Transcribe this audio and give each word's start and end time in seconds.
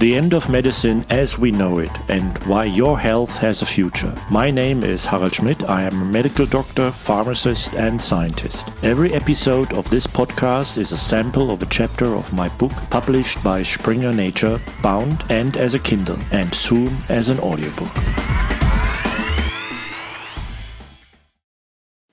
The 0.00 0.16
End 0.16 0.32
of 0.32 0.48
Medicine 0.48 1.04
as 1.10 1.38
We 1.38 1.50
Know 1.50 1.78
It 1.78 1.90
and 2.08 2.38
Why 2.44 2.64
Your 2.64 2.98
Health 2.98 3.36
Has 3.36 3.60
a 3.60 3.66
Future. 3.66 4.14
My 4.30 4.50
name 4.50 4.82
is 4.82 5.04
Harald 5.04 5.34
Schmidt. 5.34 5.68
I 5.68 5.82
am 5.82 6.00
a 6.00 6.04
medical 6.06 6.46
doctor, 6.46 6.90
pharmacist, 6.90 7.74
and 7.74 8.00
scientist. 8.00 8.66
Every 8.82 9.12
episode 9.12 9.74
of 9.74 9.90
this 9.90 10.06
podcast 10.06 10.78
is 10.78 10.92
a 10.92 10.96
sample 10.96 11.50
of 11.50 11.60
a 11.60 11.66
chapter 11.66 12.14
of 12.14 12.32
my 12.32 12.48
book 12.56 12.72
published 12.88 13.44
by 13.44 13.62
Springer 13.62 14.14
Nature, 14.14 14.58
bound 14.82 15.22
and 15.28 15.58
as 15.58 15.74
a 15.74 15.78
Kindle, 15.78 16.18
and 16.32 16.54
soon 16.54 16.88
as 17.10 17.28
an 17.28 17.38
audiobook. 17.40 17.92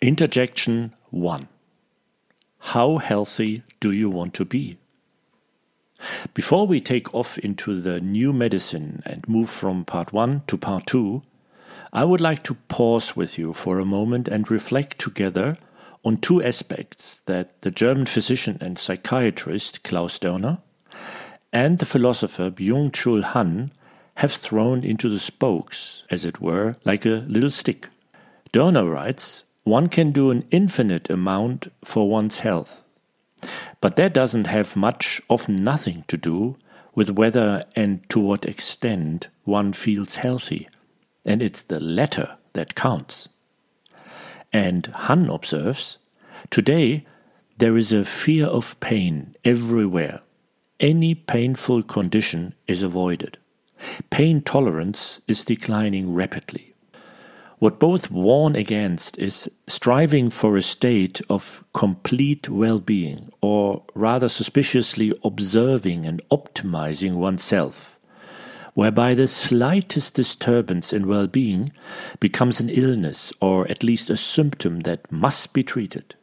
Interjection 0.00 0.94
1 1.10 1.48
How 2.60 2.96
healthy 2.96 3.62
do 3.80 3.92
you 3.92 4.08
want 4.08 4.32
to 4.32 4.46
be? 4.46 4.78
Before 6.34 6.66
we 6.66 6.80
take 6.80 7.14
off 7.14 7.38
into 7.38 7.80
the 7.80 8.00
new 8.00 8.32
medicine 8.32 9.02
and 9.06 9.28
move 9.28 9.48
from 9.48 9.84
part 9.84 10.12
1 10.12 10.42
to 10.48 10.56
part 10.56 10.86
2, 10.86 11.22
I 11.92 12.04
would 12.04 12.20
like 12.20 12.42
to 12.44 12.54
pause 12.68 13.14
with 13.14 13.38
you 13.38 13.52
for 13.52 13.78
a 13.78 13.84
moment 13.84 14.26
and 14.26 14.50
reflect 14.50 14.98
together 14.98 15.56
on 16.04 16.16
two 16.18 16.42
aspects 16.42 17.20
that 17.26 17.62
the 17.62 17.70
German 17.70 18.06
physician 18.06 18.58
and 18.60 18.78
psychiatrist 18.78 19.84
Klaus 19.84 20.18
Dörner 20.18 20.58
and 21.52 21.78
the 21.78 21.86
philosopher 21.86 22.50
Byung 22.50 22.90
Chul 22.90 23.22
Han 23.22 23.70
have 24.16 24.32
thrown 24.32 24.84
into 24.84 25.08
the 25.08 25.18
spokes, 25.18 26.04
as 26.10 26.24
it 26.24 26.40
were, 26.40 26.76
like 26.84 27.06
a 27.06 27.24
little 27.28 27.50
stick. 27.50 27.88
Dörner 28.52 28.92
writes, 28.92 29.44
one 29.62 29.88
can 29.88 30.10
do 30.10 30.30
an 30.30 30.44
infinite 30.50 31.08
amount 31.08 31.68
for 31.84 32.08
one's 32.08 32.40
health 32.40 32.83
but 33.80 33.96
that 33.96 34.12
doesn't 34.12 34.46
have 34.46 34.76
much, 34.76 35.20
often 35.28 35.62
nothing, 35.64 36.04
to 36.08 36.16
do 36.16 36.56
with 36.94 37.10
whether 37.10 37.64
and 37.74 38.08
to 38.10 38.20
what 38.20 38.46
extent 38.46 39.28
one 39.44 39.72
feels 39.72 40.16
healthy. 40.16 40.68
And 41.24 41.42
it's 41.42 41.62
the 41.62 41.80
latter 41.80 42.36
that 42.52 42.74
counts. 42.74 43.28
And 44.52 44.86
Han 44.86 45.28
observes 45.28 45.98
today 46.50 47.04
there 47.58 47.76
is 47.76 47.92
a 47.92 48.04
fear 48.04 48.46
of 48.46 48.78
pain 48.80 49.34
everywhere. 49.44 50.20
Any 50.80 51.14
painful 51.14 51.82
condition 51.82 52.54
is 52.66 52.82
avoided. 52.82 53.38
Pain 54.10 54.40
tolerance 54.40 55.20
is 55.26 55.44
declining 55.44 56.14
rapidly. 56.14 56.73
What 57.64 57.78
both 57.78 58.10
warn 58.10 58.56
against 58.56 59.16
is 59.16 59.50
striving 59.68 60.28
for 60.28 60.54
a 60.54 60.60
state 60.60 61.22
of 61.30 61.64
complete 61.72 62.50
well 62.50 62.78
being, 62.78 63.32
or 63.40 63.84
rather 63.94 64.28
suspiciously 64.28 65.14
observing 65.24 66.04
and 66.04 66.20
optimizing 66.30 67.14
oneself, 67.14 67.98
whereby 68.74 69.14
the 69.14 69.26
slightest 69.26 70.12
disturbance 70.12 70.92
in 70.92 71.08
well 71.08 71.26
being 71.26 71.70
becomes 72.20 72.60
an 72.60 72.68
illness 72.68 73.32
or 73.40 73.66
at 73.68 73.82
least 73.82 74.10
a 74.10 74.16
symptom 74.18 74.80
that 74.80 75.10
must 75.10 75.54
be 75.54 75.62
treated. 75.62 76.14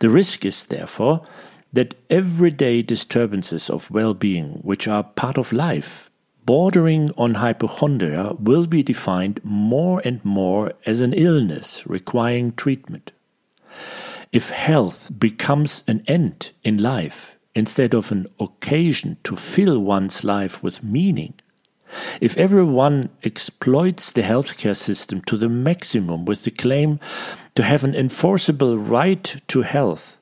The 0.00 0.10
risk 0.10 0.44
is, 0.44 0.66
therefore, 0.66 1.24
that 1.72 1.94
everyday 2.10 2.82
disturbances 2.82 3.70
of 3.70 3.92
well 3.92 4.12
being, 4.12 4.54
which 4.62 4.88
are 4.88 5.04
part 5.04 5.38
of 5.38 5.52
life, 5.52 6.07
bordering 6.48 7.10
on 7.18 7.34
hypochondria 7.34 8.32
will 8.38 8.66
be 8.66 8.82
defined 8.82 9.38
more 9.44 10.00
and 10.02 10.24
more 10.24 10.72
as 10.86 11.02
an 11.02 11.12
illness 11.12 11.86
requiring 11.86 12.52
treatment. 12.52 13.12
If 14.32 14.48
health 14.48 15.12
becomes 15.18 15.84
an 15.86 16.02
end 16.06 16.52
in 16.64 16.78
life 16.78 17.36
instead 17.54 17.92
of 17.92 18.10
an 18.10 18.28
occasion 18.40 19.18
to 19.24 19.36
fill 19.36 19.78
one's 19.80 20.24
life 20.24 20.62
with 20.62 20.82
meaning, 20.82 21.34
if 22.18 22.34
everyone 22.38 23.10
exploits 23.22 24.10
the 24.12 24.22
healthcare 24.22 24.76
system 24.76 25.20
to 25.26 25.36
the 25.36 25.50
maximum 25.50 26.24
with 26.24 26.44
the 26.44 26.50
claim 26.50 26.98
to 27.56 27.62
have 27.62 27.84
an 27.84 27.94
enforceable 27.94 28.78
right 28.78 29.36
to 29.48 29.60
health, 29.60 30.16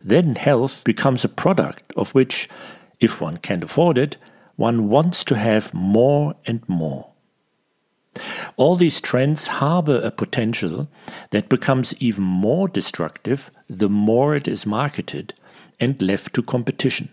then 0.00 0.36
health 0.36 0.84
becomes 0.84 1.24
a 1.24 1.28
product 1.28 1.92
of 1.96 2.14
which, 2.14 2.48
if 3.00 3.20
one 3.20 3.36
can't 3.38 3.64
afford 3.64 3.98
it, 3.98 4.16
one 4.56 4.88
wants 4.88 5.24
to 5.24 5.36
have 5.36 5.72
more 5.74 6.34
and 6.46 6.66
more. 6.68 7.12
All 8.56 8.76
these 8.76 9.00
trends 9.00 9.46
harbor 9.46 10.00
a 10.02 10.10
potential 10.10 10.88
that 11.30 11.48
becomes 11.48 11.94
even 11.98 12.24
more 12.24 12.68
destructive 12.68 13.50
the 13.68 13.88
more 13.88 14.34
it 14.34 14.46
is 14.46 14.66
marketed 14.66 15.32
and 15.80 16.00
left 16.02 16.34
to 16.34 16.42
competition. 16.42 17.08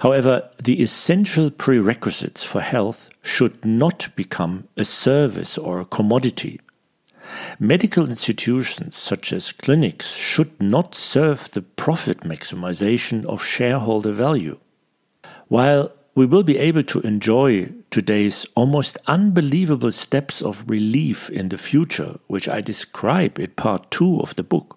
However, 0.00 0.48
the 0.62 0.80
essential 0.80 1.50
prerequisites 1.50 2.44
for 2.44 2.60
health 2.60 3.10
should 3.22 3.64
not 3.64 4.08
become 4.16 4.68
a 4.76 4.84
service 4.84 5.58
or 5.58 5.80
a 5.80 5.84
commodity. 5.84 6.60
Medical 7.58 8.08
institutions 8.08 8.96
such 8.96 9.32
as 9.32 9.52
clinics 9.52 10.14
should 10.14 10.62
not 10.62 10.94
serve 10.94 11.50
the 11.50 11.62
profit 11.62 12.20
maximization 12.20 13.26
of 13.26 13.42
shareholder 13.42 14.12
value. 14.12 14.58
While 15.48 15.92
we 16.18 16.26
will 16.26 16.42
be 16.42 16.58
able 16.58 16.82
to 16.82 16.98
enjoy 17.02 17.72
today's 17.90 18.44
almost 18.56 18.98
unbelievable 19.06 19.92
steps 19.92 20.42
of 20.42 20.68
relief 20.68 21.30
in 21.30 21.48
the 21.48 21.56
future, 21.56 22.18
which 22.26 22.48
I 22.48 22.60
describe 22.60 23.38
in 23.38 23.50
part 23.52 23.88
two 23.92 24.18
of 24.18 24.34
the 24.34 24.42
book. 24.42 24.76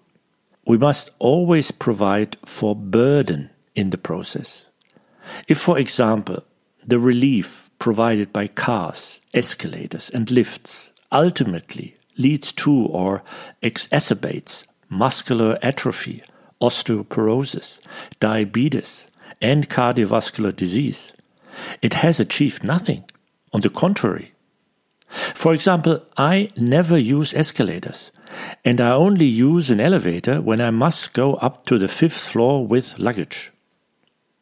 We 0.68 0.78
must 0.78 1.10
always 1.18 1.72
provide 1.72 2.36
for 2.44 2.76
burden 2.76 3.50
in 3.74 3.90
the 3.90 3.98
process. 3.98 4.66
If, 5.48 5.58
for 5.58 5.76
example, 5.80 6.44
the 6.86 7.00
relief 7.00 7.70
provided 7.80 8.32
by 8.32 8.46
cars, 8.46 9.20
escalators, 9.34 10.10
and 10.10 10.30
lifts 10.30 10.92
ultimately 11.10 11.96
leads 12.16 12.52
to 12.52 12.86
or 12.86 13.24
exacerbates 13.64 14.64
muscular 14.88 15.58
atrophy, 15.60 16.22
osteoporosis, 16.60 17.80
diabetes, 18.20 19.08
and 19.40 19.68
cardiovascular 19.68 20.54
disease, 20.54 21.10
it 21.80 21.94
has 21.94 22.20
achieved 22.20 22.64
nothing. 22.64 23.04
On 23.54 23.60
the 23.60 23.68
contrary. 23.68 24.32
For 25.08 25.52
example, 25.52 26.02
I 26.16 26.48
never 26.56 26.96
use 26.96 27.34
escalators, 27.34 28.10
and 28.64 28.80
I 28.80 28.92
only 28.92 29.26
use 29.26 29.68
an 29.68 29.78
elevator 29.78 30.40
when 30.40 30.58
I 30.58 30.70
must 30.70 31.12
go 31.12 31.34
up 31.34 31.66
to 31.66 31.78
the 31.78 31.88
fifth 31.88 32.18
floor 32.18 32.66
with 32.66 32.98
luggage. 32.98 33.52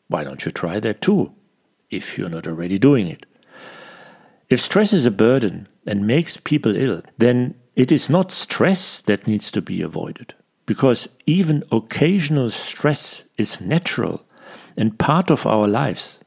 Why 0.06 0.22
don't 0.22 0.44
you 0.44 0.52
try 0.52 0.78
that 0.78 1.00
too, 1.00 1.32
if 1.90 2.16
you're 2.16 2.28
not 2.28 2.46
already 2.46 2.78
doing 2.78 3.08
it? 3.08 3.26
If 4.48 4.60
stress 4.60 4.92
is 4.92 5.06
a 5.06 5.10
burden 5.10 5.66
and 5.86 6.06
makes 6.06 6.36
people 6.36 6.76
ill, 6.76 7.02
then 7.18 7.56
it 7.74 7.90
is 7.90 8.08
not 8.08 8.30
stress 8.30 9.00
that 9.02 9.26
needs 9.26 9.50
to 9.50 9.60
be 9.60 9.82
avoided, 9.82 10.34
because 10.66 11.08
even 11.26 11.64
occasional 11.72 12.50
stress 12.50 13.24
is 13.36 13.60
natural 13.60 14.24
and 14.76 15.00
part 15.00 15.32
of 15.32 15.46
our 15.48 15.66
lives 15.66 16.20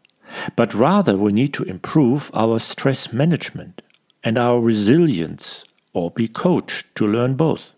but 0.55 0.73
rather 0.73 1.17
we 1.17 1.31
need 1.31 1.53
to 1.53 1.63
improve 1.63 2.31
our 2.33 2.59
stress 2.59 3.13
management 3.13 3.81
and 4.23 4.37
our 4.37 4.59
resilience 4.59 5.63
or 5.93 6.11
be 6.11 6.27
coached 6.27 6.85
to 6.95 7.07
learn 7.07 7.35
both. 7.35 7.73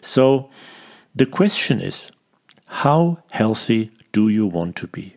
So 0.00 0.50
the 1.14 1.26
question 1.26 1.80
is 1.80 2.10
how 2.68 3.22
healthy 3.30 3.90
do 4.12 4.28
you 4.28 4.46
want 4.46 4.76
to 4.76 4.86
be? 4.86 5.16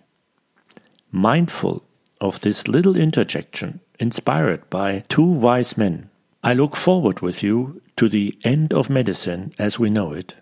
Mindful 1.11 1.83
of 2.21 2.41
this 2.41 2.67
little 2.67 2.95
interjection 2.95 3.79
inspired 3.99 4.69
by 4.69 5.03
two 5.09 5.23
wise 5.23 5.77
men, 5.77 6.09
I 6.43 6.53
look 6.53 6.75
forward 6.75 7.19
with 7.21 7.43
you 7.43 7.81
to 7.97 8.07
the 8.07 8.37
end 8.43 8.73
of 8.73 8.89
medicine 8.89 9.53
as 9.57 9.79
we 9.79 9.89
know 9.89 10.13
it 10.13 10.35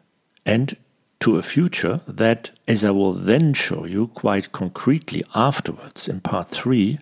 and 0.46 0.76
to 1.20 1.38
a 1.38 1.42
future 1.42 2.02
that, 2.08 2.52
as 2.68 2.86
I 2.86 2.92
will 2.92 3.14
then 3.14 3.54
show 3.54 3.86
you 3.86 4.08
quite 4.08 4.52
concretely 4.52 5.24
afterwards 5.34 6.08
in 6.08 6.22
part 6.22 6.50
3, 6.50 7.00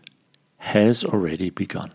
has 0.57 1.03
already 1.05 1.49
begun. 1.49 1.91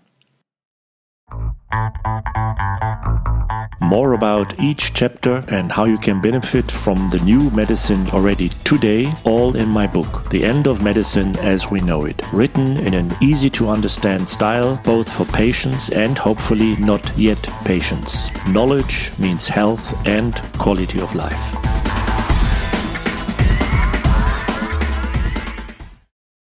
More 3.81 4.13
about 4.13 4.61
each 4.61 4.95
chapter 4.95 5.45
and 5.49 5.73
how 5.73 5.85
you 5.85 5.99
can 5.99 6.21
benefit 6.21 6.71
from 6.71 7.11
the 7.11 7.19
new 7.21 7.51
medicine 7.51 8.07
already 8.11 8.51
today, 8.63 9.13
all 9.25 9.57
in 9.57 9.69
my 9.69 9.87
book, 9.89 10.29
The 10.31 10.45
End 10.45 10.69
of 10.69 10.83
Medicine 10.83 11.37
as 11.39 11.71
We 11.71 11.81
Know 11.81 12.05
It, 12.05 12.23
written 12.33 12.77
in 12.77 12.95
an 12.95 13.13
easy 13.21 13.51
to 13.51 13.69
understand 13.69 14.29
style, 14.29 14.81
both 14.85 15.11
for 15.11 15.25
patients 15.25 15.91
and 15.91 16.17
hopefully 16.17 16.77
not 16.77 17.17
yet 17.19 17.43
patients. 17.65 18.31
Knowledge 18.47 19.11
means 19.19 19.49
health 19.49 20.07
and 20.07 20.35
quality 20.59 21.01
of 21.01 21.13
life. 21.17 21.60